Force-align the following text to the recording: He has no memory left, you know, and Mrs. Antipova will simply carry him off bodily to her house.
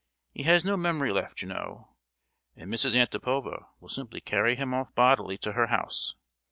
He 0.33 0.41
has 0.41 0.65
no 0.65 0.77
memory 0.77 1.11
left, 1.13 1.43
you 1.43 1.47
know, 1.47 1.93
and 2.55 2.73
Mrs. 2.73 2.95
Antipova 2.95 3.67
will 3.79 3.89
simply 3.89 4.19
carry 4.19 4.55
him 4.55 4.73
off 4.73 4.95
bodily 4.95 5.37
to 5.37 5.51
her 5.51 5.67
house. 5.67 6.15